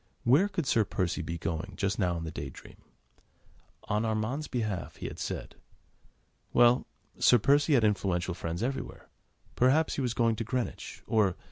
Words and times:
Where 0.23 0.47
could 0.47 0.65
Sir 0.65 0.83
Percy 0.83 1.21
be 1.21 1.37
going 1.37 1.75
just 1.75 1.99
now 1.99 2.17
in 2.17 2.23
the 2.23 2.31
Day 2.31 2.49
Dream? 2.49 2.77
On 3.83 4.03
Armand's 4.03 4.47
behalf, 4.47 4.95
he 4.95 5.05
had 5.07 5.19
said. 5.19 5.53
Well! 6.53 6.87
Sir 7.19 7.37
Percy 7.37 7.75
had 7.75 7.83
influential 7.83 8.33
friends 8.33 8.63
everywhere. 8.63 9.09
Perhaps 9.55 9.97
he 9.97 10.01
was 10.01 10.15
going 10.15 10.37
to 10.37 10.43
Greenwich, 10.43 11.03
or.. 11.05 11.35